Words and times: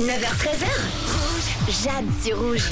9h13h. 0.00 0.64
Rouge. 1.12 1.84
Jade 1.84 2.06
sur 2.24 2.40
rouge. 2.40 2.70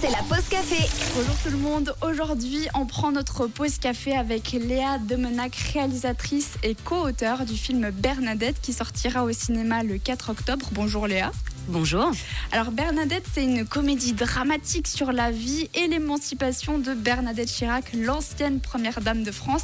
C'est 0.00 0.10
la 0.10 0.22
pause 0.28 0.48
café. 0.48 0.88
Bonjour 1.16 1.34
tout 1.42 1.50
le 1.50 1.56
monde. 1.56 1.92
Aujourd'hui, 2.02 2.68
on 2.74 2.86
prend 2.86 3.10
notre 3.10 3.48
pause 3.48 3.78
café 3.78 4.16
avec 4.16 4.52
Léa 4.52 4.98
Demenac, 4.98 5.56
réalisatrice 5.74 6.52
et 6.62 6.76
co-auteure 6.76 7.44
du 7.46 7.56
film 7.56 7.90
Bernadette 7.90 8.60
qui 8.62 8.72
sortira 8.72 9.24
au 9.24 9.32
cinéma 9.32 9.82
le 9.82 9.98
4 9.98 10.30
octobre. 10.30 10.68
Bonjour 10.70 11.08
Léa. 11.08 11.32
Bonjour. 11.70 12.10
Alors 12.50 12.72
Bernadette, 12.72 13.22
c'est 13.32 13.44
une 13.44 13.64
comédie 13.64 14.12
dramatique 14.12 14.88
sur 14.88 15.12
la 15.12 15.30
vie 15.30 15.70
et 15.74 15.86
l'émancipation 15.86 16.80
de 16.80 16.94
Bernadette 16.94 17.48
Chirac, 17.48 17.92
l'ancienne 17.94 18.58
première 18.58 19.00
dame 19.00 19.22
de 19.22 19.30
France. 19.30 19.62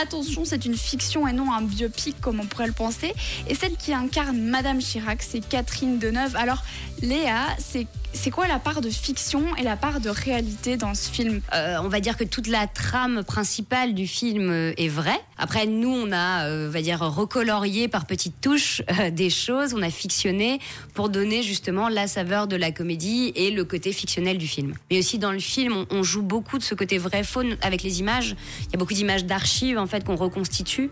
Attention, 0.00 0.44
c'est 0.44 0.64
une 0.64 0.76
fiction 0.76 1.26
et 1.26 1.32
non 1.32 1.52
un 1.52 1.62
biopic 1.62 2.20
comme 2.20 2.38
on 2.38 2.46
pourrait 2.46 2.68
le 2.68 2.72
penser. 2.72 3.12
Et 3.48 3.56
celle 3.56 3.76
qui 3.76 3.92
incarne 3.92 4.38
Madame 4.38 4.78
Chirac, 4.78 5.22
c'est 5.22 5.40
Catherine 5.40 5.98
Deneuve. 5.98 6.36
Alors 6.36 6.62
Léa, 7.02 7.48
c'est 7.58 7.88
c'est 8.12 8.30
quoi 8.30 8.48
la 8.48 8.58
part 8.58 8.80
de 8.80 8.90
fiction 8.90 9.54
et 9.56 9.62
la 9.62 9.76
part 9.76 10.00
de 10.00 10.10
réalité 10.10 10.76
dans 10.76 10.94
ce 10.94 11.08
film? 11.08 11.40
Euh, 11.54 11.76
On 11.82 11.88
va 11.88 12.00
dire 12.00 12.16
que 12.16 12.24
toute 12.24 12.48
la 12.48 12.66
trame 12.66 13.22
principale 13.22 13.94
du 13.94 14.06
film 14.06 14.50
euh, 14.50 14.72
est 14.76 14.88
vraie. 14.88 15.20
Après, 15.38 15.66
nous, 15.66 15.90
on 15.90 16.10
a, 16.10 16.46
euh, 16.46 16.68
va 16.68 16.82
dire, 16.82 17.00
recolorié 17.00 17.86
par 17.86 18.06
petites 18.06 18.40
touches 18.40 18.82
des 19.12 19.30
choses. 19.30 19.74
On 19.74 19.82
a 19.82 19.90
fictionné 19.90 20.58
pour 20.94 21.08
donner 21.08 21.39
justement 21.42 21.88
la 21.88 22.06
saveur 22.06 22.46
de 22.46 22.56
la 22.56 22.72
comédie 22.72 23.32
et 23.34 23.50
le 23.50 23.64
côté 23.64 23.92
fictionnel 23.92 24.38
du 24.38 24.46
film. 24.46 24.74
Mais 24.90 24.98
aussi 24.98 25.18
dans 25.18 25.32
le 25.32 25.38
film, 25.38 25.84
on, 25.90 26.02
joue 26.02 26.22
beaucoup 26.22 26.58
de 26.58 26.62
ce 26.62 26.74
côté 26.74 26.98
vrai 26.98 27.22
faux 27.24 27.42
avec 27.62 27.82
les 27.82 28.00
images. 28.00 28.34
Il 28.66 28.72
y 28.72 28.76
a 28.76 28.78
beaucoup 28.78 28.94
d'images 28.94 29.24
d'archives 29.24 29.78
en 29.78 29.86
fait 29.86 30.04
qu'on 30.04 30.16
reconstitue, 30.16 30.90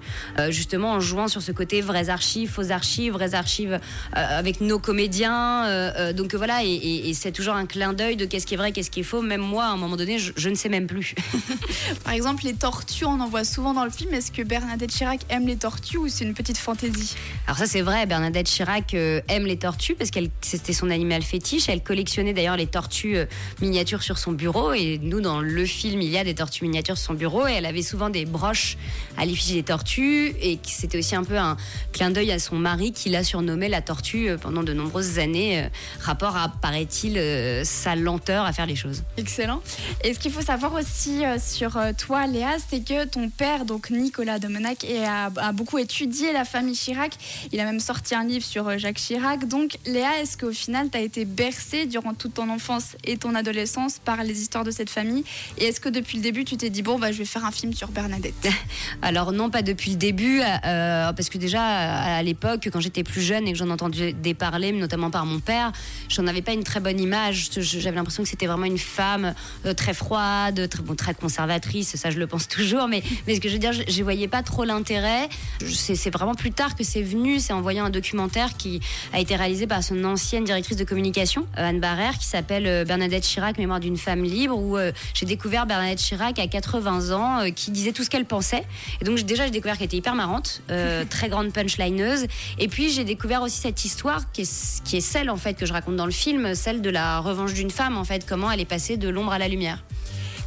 justement 0.51 0.93
en 0.93 1.01
jouant 1.01 1.29
sur 1.29 1.43
ce 1.43 1.52
côté 1.52 1.80
vraies 1.80 2.11
archives, 2.11 2.51
fausses 2.51 2.71
archives, 2.71 3.12
vraies 3.12 3.34
archives 3.34 3.80
avec 4.12 4.61
nos 4.61 4.79
comédiens. 4.79 6.12
donc 6.12 6.34
voilà 6.34 6.62
et 6.65 6.99
et 7.09 7.15
c'est 7.15 7.33
toujours 7.33 7.55
un 7.55 7.66
clin 7.66 7.93
d'œil 7.93 8.16
de 8.16 8.24
qu'est-ce 8.24 8.46
qui 8.46 8.54
est 8.54 8.57
vrai, 8.57 8.73
qu'est-ce 8.73 8.91
qui 8.91 9.01
est 9.01 9.04
faux. 9.04 9.23
Même 9.23 9.41
moi, 9.41 9.65
à 9.65 9.69
un 9.69 9.76
moment 9.76 9.96
donné, 9.96 10.19
je, 10.19 10.49
ne 10.49 10.54
sais 10.54 10.69
même 10.69 10.87
plus. 10.87 11.15
Par 12.04 12.13
exemple, 12.13 12.45
les 12.45 12.54
tortues, 12.54 13.04
on 13.04 13.21
en 13.21 13.29
voit 13.29 13.45
souvent 13.45 13.73
dans 13.73 13.85
le 13.85 13.91
film. 13.91 14.13
Est-ce 14.13 14.32
que 14.32 14.43
Bernadette 14.43 14.91
Chirac 14.91 15.21
aime 15.29 15.46
les 15.46 15.57
tortues 15.57 15.96
ou 15.96 16.09
c'est 16.09 16.24
une 16.24 16.35
petite 16.35 16.59
fantaisie? 16.59 17.15
Alors 17.46 17.59
ça, 17.59 17.66
c'est 17.66 17.80
vrai. 17.80 18.07
Bernadette 18.07 18.46
Chirac 18.46 18.95
euh, 18.95 19.21
aime 19.29 19.46
les 19.46 19.57
tortues 19.57 19.95
parce 19.95 20.10
que 20.10 20.21
c'était 20.41 20.73
son 20.73 20.91
animal 20.91 21.23
fétiche. 21.23 21.69
Elle 21.69 21.83
collectionnait 21.83 22.33
d'ailleurs 22.33 22.57
les 22.57 22.67
tortues 22.67 23.17
euh, 23.17 23.27
miniatures 23.61 24.03
sur 24.03 24.19
son 24.19 24.33
bureau. 24.33 24.73
Et 24.73 24.99
nous, 25.03 25.21
dans 25.21 25.41
le 25.41 25.65
film, 25.65 26.01
il 26.01 26.09
y 26.09 26.19
a 26.19 26.25
des 26.25 26.35
tortues 26.35 26.65
miniatures 26.65 26.97
sur 26.97 27.09
son 27.09 27.15
bureau. 27.15 27.47
Et 27.47 27.53
elle 27.53 27.67
avait 27.67 27.83
souvent 27.83 28.11
des 28.11 28.25
broches 28.25 28.77
à 29.16 29.25
l'effigie 29.25 29.55
des 29.55 29.63
tortues. 29.63 30.35
Et 30.41 30.59
c'était 30.65 30.99
aussi 30.99 31.15
un 31.15 31.25
peu 31.25 31.39
un 31.39 31.57
clin 31.93 32.11
d'œil 32.11 32.33
à 32.33 32.39
son 32.39 32.57
mari 32.57 32.93
qui 32.93 33.09
l'a 33.09 33.25
surnommé 33.25 33.69
la 33.69 33.83
tortue 33.83 34.31
euh, 34.31 34.39
pendant 34.39 34.63
de 34.63 34.73
nombreuses 34.73 35.19
années. 35.19 35.69
rapport 36.01 36.37
à, 36.37 36.49
paraît-il, 36.49 37.19
euh, 37.19 37.65
sa 37.65 37.97
lenteur 37.97 38.45
à 38.45 38.53
faire 38.53 38.66
les 38.66 38.77
choses. 38.77 39.03
Excellent. 39.16 39.61
Et 40.05 40.15
ce 40.15 40.19
qu'il 40.19 40.33
faut 40.33 40.43
savoir 40.43 40.75
aussi 40.75 41.25
euh, 41.25 41.39
sur 41.39 41.77
euh, 41.77 41.93
toi, 41.97 42.27
Léa, 42.27 42.57
c'est 42.69 42.85
que 42.85 43.07
ton 43.07 43.29
père, 43.29 43.65
donc 43.65 43.91
Nicolas 43.91 44.39
Domenac, 44.39 44.85
a, 44.85 45.53
beaucoup 45.53 45.79
étudié 45.79 46.33
la 46.33 46.45
famille 46.45 46.75
Chirac. 46.75 47.13
Il 47.53 47.61
a 47.61 47.65
même 47.65 47.81
sorti 47.81 48.15
un 48.15 48.25
livre 48.25 48.45
sur 48.45 48.79
Jacques 48.79 48.97
Chirac. 48.97 49.47
Donc, 49.47 49.79
Léa, 49.87 50.18
est-ce 50.21 50.37
qu'au 50.37 50.52
final, 50.52 50.91
tu 50.91 50.99
as 50.99 51.01
été 51.01 51.24
bercée 51.24 51.87
durant 51.87 52.15
toute 52.15 52.35
ton 52.35 52.49
enfance 52.51 52.97
et 53.05 53.16
ton 53.16 53.35
adolescence 53.35 53.99
par 53.99 54.23
les 54.23 54.41
histoires 54.41 54.65
de 54.65 54.71
cette 54.71 54.91
famille 54.91 55.25
Et 55.59 55.65
est-ce 55.65 55.80
que 55.80 55.88
depuis 55.88 56.16
le 56.19 56.23
début, 56.23 56.45
tu 56.45 56.57
t'es 56.57 56.71
dit, 56.71 56.83
bon, 56.83 56.99
bah, 56.99 57.13
je 57.13 57.19
vais 57.19 57.25
faire 57.25 57.45
un 57.45 57.52
film 57.52 57.73
sur 57.73 57.88
Bernadette? 57.88 58.49
Alors, 59.02 59.33
non, 59.33 59.51
pas 59.51 59.63
depuis 59.63 59.93
le 59.93 59.97
début, 59.97 60.41
parce 60.63 61.29
que 61.29 61.38
déjà, 61.38 61.63
à 61.63 62.23
l'époque, 62.23 62.69
quand 62.73 62.80
j'étais 62.80 63.05
plus 63.05 63.23
jeune 63.23 63.47
et 63.47 63.52
que 63.52 63.59
j'en 63.59 63.71
entendais 63.71 64.12
parler, 64.34 64.72
notamment 64.72 65.10
par 65.10 65.27
mon 65.27 65.41
père, 65.41 65.72
j'en 66.09 66.27
avais 66.27 66.43
pas 66.43 66.53
une 66.53 66.65
très 66.65 66.81
bonne 66.81 67.00
image. 67.00 67.50
J'avais 67.56 67.97
l'impression 67.97 68.22
que 68.22 68.28
c'était 68.28 68.47
vraiment 68.47 68.65
une 68.65 68.78
femme 68.78 69.34
euh, 69.66 69.75
très 69.75 69.94
froide, 69.94 70.69
très, 70.69 71.15
conservatrice. 71.15 71.97
Ça, 71.97 72.10
je 72.10 72.19
le 72.19 72.27
pense 72.27 72.48
toujours. 72.56 72.88
Mais, 72.88 73.03
mais 73.26 73.34
ce 73.34 73.41
que 73.41 73.48
je 73.48 73.54
veux 73.54 73.59
dire, 73.59 73.72
je 73.72 73.82
ne 73.82 74.03
voyais 74.03 74.28
pas 74.28 74.42
trop 74.42 74.65
l'intérêt. 74.65 75.28
C'est 75.65 76.10
vraiment 76.10 76.34
plus 76.34 76.53
tard 76.53 76.75
que 76.75 76.84
c'est 76.84 77.03
venu. 77.03 77.41
C'est 77.41 77.53
en 77.53 77.60
voyant 77.60 77.84
un 77.84 77.91
documentaire 77.91 78.56
qui 78.56 78.81
a 79.12 79.21
été 79.21 79.37
réalisé 79.37 79.66
par 79.66 79.82
son 79.82 80.04
ancienne 80.08 80.44
directrice 80.44 80.76
de 80.76 80.84
communication, 80.84 81.46
euh, 81.56 81.69
Anne 81.69 81.80
Barrère, 81.80 82.19
qui 82.19 82.26
s'appelle 82.26 82.66
euh, 82.66 82.84
Bernadette 82.84 83.22
Chirac, 83.22 83.58
Mémoire 83.58 83.80
d'une 83.80 83.96
femme 83.96 84.24
libre, 84.24 84.58
où 84.58 84.76
j'ai 85.14 85.26
découvert 85.26 85.66
Bernadette 85.66 85.98
Chirac 85.98 86.38
à 86.38 86.46
80 86.46 87.12
ans, 87.12 87.50
qui 87.54 87.70
disait 87.70 87.92
tout 87.92 88.04
ce 88.04 88.10
qu'elle 88.10 88.24
pensait. 88.24 88.64
Et 89.00 89.04
donc, 89.04 89.18
déjà, 89.20 89.44
j'ai 89.44 89.50
découvert 89.50 89.76
qu'elle 89.76 89.86
était 89.86 89.97
hyper 89.97 90.14
marrante, 90.14 90.62
très 91.10 91.28
grande 91.28 91.52
punchlineuse. 91.52 92.26
Et 92.58 92.68
puis, 92.68 92.91
j'ai 92.91 93.04
découvert 93.04 93.42
aussi 93.42 93.60
cette 93.60 93.84
histoire 93.84 94.30
qui 94.32 94.42
est, 94.42 94.82
qui 94.84 94.97
est 94.97 95.00
celle, 95.00 95.30
en 95.30 95.36
fait, 95.36 95.54
que 95.54 95.66
je 95.66 95.72
raconte 95.72 95.97
dans 95.97 96.06
le 96.06 96.12
film, 96.12 96.54
celle 96.54 96.82
de 96.82 96.91
la 96.91 97.20
revanche 97.20 97.54
d'une 97.54 97.70
femme, 97.70 97.97
en 97.97 98.04
fait, 98.04 98.26
comment 98.26 98.50
elle 98.50 98.60
est 98.60 98.64
passée 98.64 98.97
de 98.97 99.08
l'ombre 99.08 99.32
à 99.32 99.38
la 99.38 99.48
lumière. 99.48 99.82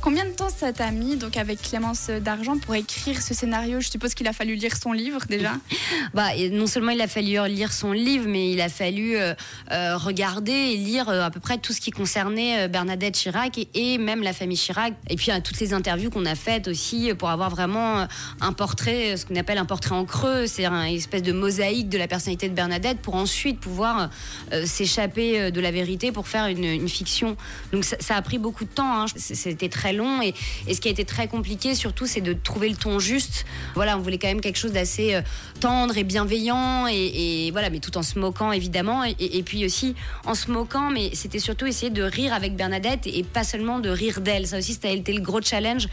Combien 0.01 0.25
de 0.25 0.31
temps 0.31 0.49
ça 0.49 0.73
t'a 0.73 0.89
mis 0.89 1.15
donc 1.15 1.37
avec 1.37 1.61
Clémence 1.61 2.09
d'Argent 2.09 2.57
pour 2.57 2.73
écrire 2.73 3.21
ce 3.21 3.35
scénario? 3.35 3.79
Je 3.81 3.89
suppose 3.89 4.15
qu'il 4.15 4.27
a 4.27 4.33
fallu 4.33 4.55
lire 4.55 4.75
son 4.75 4.93
livre 4.93 5.19
déjà. 5.29 5.51
bah 6.15 6.29
non 6.51 6.65
seulement 6.65 6.89
il 6.89 7.01
a 7.01 7.07
fallu 7.07 7.37
lire 7.47 7.71
son 7.71 7.91
livre, 7.91 8.25
mais 8.27 8.51
il 8.51 8.61
a 8.61 8.69
fallu 8.69 9.15
euh, 9.15 9.35
euh, 9.71 9.97
regarder 9.97 10.51
et 10.51 10.77
lire 10.77 11.07
euh, 11.07 11.21
à 11.21 11.29
peu 11.29 11.39
près 11.39 11.59
tout 11.59 11.71
ce 11.71 11.79
qui 11.79 11.91
concernait 11.91 12.67
Bernadette 12.67 13.13
Chirac 13.13 13.59
et, 13.75 13.97
même 13.99 14.23
la 14.23 14.33
famille 14.33 14.57
Chirac. 14.57 14.95
Et 15.07 15.15
puis 15.15 15.29
toutes 15.43 15.59
les 15.59 15.71
interviews 15.71 16.09
qu'on 16.09 16.25
a 16.25 16.33
faites 16.33 16.67
aussi 16.67 17.13
pour 17.13 17.29
avoir 17.29 17.51
vraiment 17.51 18.07
un 18.39 18.53
portrait, 18.53 19.17
ce 19.17 19.27
qu'on 19.27 19.35
appelle 19.35 19.59
un 19.59 19.65
portrait 19.65 19.93
en 19.93 20.05
creux, 20.05 20.47
c'est 20.47 20.65
une 20.65 20.95
espèce 20.95 21.21
de 21.21 21.31
mosaïque 21.31 21.89
de 21.89 21.99
la 21.99 22.07
personnalité 22.07 22.49
de 22.49 22.55
Bernadette 22.55 22.97
pour 23.01 23.13
ensuite 23.13 23.59
pouvoir 23.59 24.09
s'échapper 24.65 25.51
de 25.51 25.61
la 25.61 25.69
vérité 25.69 26.11
pour 26.11 26.27
faire 26.27 26.47
une, 26.47 26.89
fiction. 26.89 27.37
Donc 27.71 27.85
ça, 27.85 28.15
a 28.15 28.21
pris 28.23 28.39
beaucoup 28.39 28.65
de 28.65 28.69
temps. 28.69 29.03
Hein. 29.03 29.05
C'était 29.15 29.69
très 29.69 29.90
long. 29.91 30.21
Et, 30.21 30.33
ce 30.71 30.79
qui 30.79 30.87
a 30.87 30.91
été 30.91 31.05
très 31.05 31.27
compliqué, 31.27 31.75
surtout, 31.75 32.05
c'est 32.05 32.21
de 32.21 32.33
trouver 32.33 32.69
le 32.69 32.75
ton 32.75 32.99
juste. 32.99 33.45
Voilà, 33.75 33.97
on 33.97 34.01
voulait 34.01 34.17
quand 34.17 34.27
même 34.27 34.41
quelque 34.41 34.57
chose 34.57 34.71
d'assez 34.71 35.15
euh, 35.15 35.21
tendre 35.59 35.97
et 35.97 36.03
bienveillant, 36.03 36.87
et, 36.87 37.49
voilà, 37.51 37.69
mais 37.69 37.79
tout 37.79 37.97
en 37.97 38.03
se 38.03 38.19
moquant, 38.19 38.51
évidemment. 38.51 39.03
Et, 39.03 39.43
puis 39.43 39.65
aussi 39.65 39.95
en 40.25 40.35
se 40.35 40.51
moquant, 40.51 40.89
mais 40.89 41.11
c'était 41.13 41.39
surtout 41.39 41.65
essayer 41.65 41.89
de 41.89 42.03
rire 42.03 42.33
avec 42.33 42.55
Bernadette 42.55 43.07
et 43.07 43.23
pas 43.23 43.43
seulement 43.43 43.79
de 43.79 43.89
rire 43.89 44.21
d'elle. 44.21 44.47
Ça 44.47 44.57
aussi, 44.57 44.73
c'était 44.73 45.13
le 45.13 45.21
gros 45.21 45.41
challenge 45.41 45.87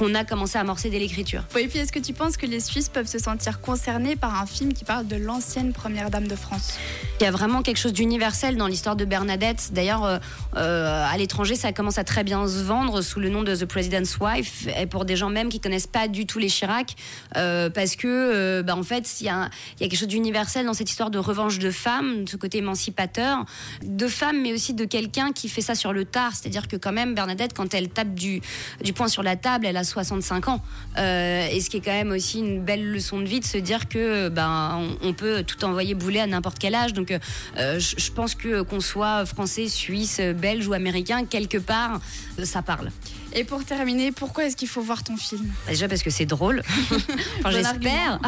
qu'on 0.00 0.14
a 0.14 0.24
commencé 0.24 0.56
à 0.56 0.62
amorcer 0.62 0.88
dès 0.88 0.98
l'écriture. 0.98 1.42
et 1.58 1.68
puis 1.68 1.78
est-ce 1.78 1.92
que 1.92 1.98
tu 1.98 2.14
penses 2.14 2.38
que 2.38 2.46
les 2.46 2.60
Suisses 2.60 2.88
peuvent 2.88 3.06
se 3.06 3.18
sentir 3.18 3.60
concernés 3.60 4.16
par 4.16 4.40
un 4.40 4.46
film 4.46 4.72
qui 4.72 4.84
parle 4.84 5.06
de 5.06 5.16
l'ancienne 5.16 5.74
première 5.74 6.08
dame 6.08 6.26
de 6.26 6.36
France? 6.36 6.78
Il 7.20 7.24
y 7.24 7.26
a 7.26 7.30
vraiment 7.30 7.60
quelque 7.60 7.76
chose 7.76 7.92
d'universel 7.92 8.56
dans 8.56 8.66
l'histoire 8.66 8.96
de 8.96 9.04
Bernadette. 9.04 9.72
D'ailleurs, 9.74 10.06
euh, 10.06 10.18
euh, 10.56 11.04
à 11.06 11.14
l'étranger, 11.18 11.54
ça 11.54 11.74
commence 11.74 11.98
à 11.98 12.04
très 12.04 12.24
bien 12.24 12.48
se 12.48 12.62
vendre 12.62 13.02
sous 13.02 13.20
le 13.20 13.28
nom 13.28 13.42
de 13.42 13.54
The 13.54 13.66
President's 13.66 14.16
Wife, 14.18 14.68
et 14.74 14.86
pour 14.86 15.04
des 15.04 15.16
gens 15.16 15.28
même 15.28 15.50
qui 15.50 15.60
connaissent 15.60 15.86
pas 15.86 16.08
du 16.08 16.24
tout 16.24 16.38
les 16.38 16.48
Chirac, 16.48 16.96
euh, 17.36 17.68
parce 17.68 17.94
que, 17.94 18.62
bah, 18.62 18.76
en 18.76 18.82
fait, 18.82 19.20
il 19.20 19.26
y, 19.26 19.28
a, 19.28 19.50
quelque 19.78 19.96
chose 19.96 20.08
d'universel 20.08 20.64
dans 20.64 20.72
cette 20.72 20.88
histoire 20.88 21.10
de 21.10 21.18
revanche 21.18 21.58
de 21.58 21.70
femmes, 21.70 22.24
de 22.24 22.30
ce 22.30 22.38
côté 22.38 22.58
émancipateur, 22.58 23.44
de 23.82 24.08
femmes, 24.08 24.40
mais 24.40 24.54
aussi 24.54 24.72
de 24.72 24.86
quelqu'un 24.86 25.32
qui 25.32 25.50
fait 25.50 25.60
ça 25.60 25.74
sur 25.74 25.92
le 25.92 26.06
tard. 26.06 26.32
C'est-à-dire 26.34 26.68
que 26.68 26.76
quand 26.76 26.92
même, 26.92 27.14
Bernadette, 27.14 27.52
quand 27.52 27.74
elle 27.74 27.90
tape 27.90 28.14
du, 28.14 28.40
du 28.82 28.94
poing 28.94 29.08
sur 29.08 29.22
la 29.22 29.36
table, 29.36 29.66
elle 29.66 29.76
a 29.76 29.84
65 29.90 30.48
ans. 30.48 30.60
Euh, 30.98 31.48
et 31.50 31.60
ce 31.60 31.68
qui 31.70 31.78
est 31.78 31.80
quand 31.80 31.92
même 31.92 32.12
aussi 32.12 32.38
une 32.38 32.62
belle 32.62 32.90
leçon 32.90 33.20
de 33.20 33.26
vie 33.26 33.40
de 33.40 33.44
se 33.44 33.58
dire 33.58 33.88
que 33.88 34.28
ben 34.28 34.96
on, 35.02 35.12
peut 35.12 35.42
tout 35.42 35.64
envoyer 35.64 35.94
bouler 35.94 36.20
à 36.20 36.26
n'importe 36.26 36.58
quel 36.58 36.74
âge. 36.74 36.92
Donc 36.92 37.10
euh, 37.10 37.78
je, 37.78 38.10
pense 38.12 38.34
que 38.34 38.62
qu'on 38.62 38.80
soit 38.80 39.26
français, 39.26 39.68
suisse, 39.68 40.20
belge 40.20 40.66
ou 40.66 40.72
américain, 40.72 41.24
quelque 41.24 41.58
part, 41.58 42.00
ça 42.42 42.62
parle. 42.62 42.90
Et 43.32 43.44
pour 43.44 43.64
terminer, 43.64 44.12
pourquoi 44.12 44.44
est-ce 44.44 44.56
qu'il 44.56 44.68
faut 44.68 44.80
voir 44.80 45.04
ton 45.04 45.16
film? 45.16 45.46
Bah, 45.66 45.70
Déjà 45.70 45.88
parce 45.88 46.02
que 46.02 46.10
c'est 46.10 46.26
drôle. 46.26 46.62
enfin, 47.38 47.50
J'espère. 47.50 48.18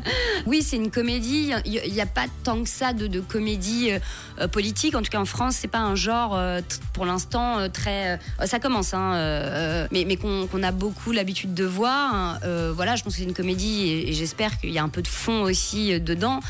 oui, 0.46 0.62
c'est 0.62 0.76
une 0.76 0.90
comédie. 0.90 1.52
Il 1.64 1.92
n'y 1.92 2.00
a 2.00 2.06
pas 2.06 2.26
tant 2.44 2.62
que 2.62 2.68
ça 2.68 2.92
de, 2.92 3.20
comédie 3.20 3.90
euh, 4.38 4.48
politique. 4.48 4.94
En 4.94 5.02
tout 5.02 5.10
cas, 5.10 5.20
en 5.20 5.24
France, 5.24 5.56
c'est 5.60 5.68
pas 5.68 5.80
un 5.80 5.94
genre 5.96 6.36
euh, 6.36 6.60
pour 6.92 7.06
l'instant 7.06 7.58
euh, 7.58 7.68
très. 7.68 8.18
ça 8.44 8.60
commence, 8.60 8.94
hein, 8.94 9.88
mais, 9.90 10.04
mais 10.06 10.16
qu'on 10.16 10.62
a 10.62 10.72
beaucoup 10.72 11.12
l'habitude 11.12 11.54
de 11.54 11.64
voir. 11.64 12.14
Hein. 12.14 12.38
voilà, 12.74 12.96
je 12.96 13.02
pense 13.02 13.14
que 13.14 13.18
c'est 13.18 13.24
une 13.24 13.34
comédie 13.34 13.90
et, 13.90 14.12
j'espère 14.12 14.58
qu'il 14.60 14.70
y 14.70 14.78
a 14.78 14.82
un 14.82 14.88
peu 14.88 15.02
de 15.02 15.08
fond 15.08 15.42
aussi 15.42 15.98
dedans. 16.00 16.40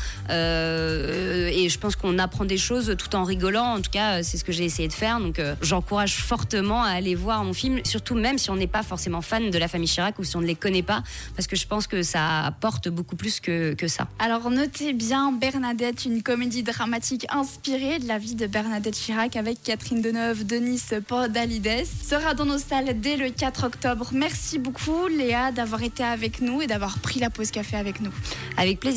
Et 1.63 1.69
je 1.69 1.79
pense 1.79 1.95
qu'on 1.95 2.19
apprend 2.19 2.45
des 2.45 2.57
choses 2.57 2.95
tout 2.97 3.15
en 3.15 3.23
rigolant. 3.23 3.75
En 3.75 3.81
tout 3.81 3.91
cas, 3.91 4.23
c'est 4.23 4.37
ce 4.37 4.43
que 4.43 4.51
j'ai 4.51 4.65
essayé 4.65 4.87
de 4.87 4.93
faire. 4.93 5.19
Donc, 5.19 5.41
j'encourage 5.61 6.15
fortement 6.17 6.83
à 6.83 6.89
aller 6.89 7.15
voir 7.15 7.43
mon 7.43 7.53
film. 7.53 7.79
Surtout 7.85 8.15
même 8.15 8.37
si 8.37 8.49
on 8.49 8.55
n'est 8.55 8.67
pas 8.67 8.83
forcément 8.83 9.21
fan 9.21 9.49
de 9.49 9.57
la 9.57 9.67
famille 9.67 9.87
Chirac 9.87 10.17
ou 10.19 10.23
si 10.23 10.35
on 10.35 10.41
ne 10.41 10.45
les 10.45 10.55
connaît 10.55 10.83
pas, 10.83 11.03
parce 11.35 11.47
que 11.47 11.55
je 11.55 11.67
pense 11.67 11.87
que 11.87 12.03
ça 12.03 12.41
apporte 12.45 12.89
beaucoup 12.89 13.15
plus 13.15 13.39
que, 13.39 13.73
que 13.73 13.87
ça. 13.87 14.07
Alors 14.19 14.49
notez 14.49 14.93
bien 14.93 15.31
Bernadette, 15.31 16.05
une 16.05 16.21
comédie 16.23 16.63
dramatique 16.63 17.25
inspirée 17.29 17.99
de 17.99 18.07
la 18.07 18.17
vie 18.17 18.35
de 18.35 18.47
Bernadette 18.47 18.95
Chirac 18.95 19.35
avec 19.35 19.61
Catherine 19.63 20.01
Deneuve, 20.01 20.45
Denis 20.45 20.81
Podalides, 21.07 21.85
sera 21.85 22.33
dans 22.33 22.45
nos 22.45 22.57
salles 22.57 22.99
dès 22.99 23.17
le 23.17 23.29
4 23.29 23.65
octobre. 23.65 24.09
Merci 24.13 24.59
beaucoup 24.59 25.07
Léa 25.07 25.51
d'avoir 25.51 25.83
été 25.83 26.03
avec 26.03 26.41
nous 26.41 26.61
et 26.61 26.67
d'avoir 26.67 26.99
pris 26.99 27.19
la 27.19 27.29
pause 27.29 27.51
café 27.51 27.77
avec 27.77 28.01
nous. 28.01 28.11
Avec 28.57 28.79
plaisir. 28.79 28.91